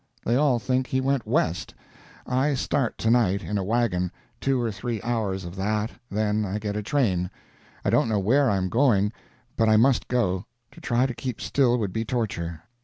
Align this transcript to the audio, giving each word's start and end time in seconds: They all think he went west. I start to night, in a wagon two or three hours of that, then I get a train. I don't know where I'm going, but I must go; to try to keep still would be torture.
They 0.25 0.35
all 0.35 0.57
think 0.57 0.87
he 0.87 0.99
went 0.99 1.27
west. 1.27 1.75
I 2.25 2.55
start 2.55 2.97
to 2.97 3.11
night, 3.11 3.43
in 3.43 3.59
a 3.59 3.63
wagon 3.63 4.11
two 4.39 4.59
or 4.59 4.71
three 4.71 4.99
hours 5.03 5.45
of 5.45 5.55
that, 5.57 5.91
then 6.09 6.43
I 6.43 6.57
get 6.57 6.75
a 6.75 6.81
train. 6.81 7.29
I 7.85 7.91
don't 7.91 8.09
know 8.09 8.17
where 8.17 8.49
I'm 8.49 8.67
going, 8.67 9.13
but 9.55 9.69
I 9.69 9.77
must 9.77 10.07
go; 10.07 10.45
to 10.71 10.81
try 10.81 11.05
to 11.05 11.13
keep 11.13 11.39
still 11.39 11.77
would 11.77 11.93
be 11.93 12.03
torture. 12.03 12.63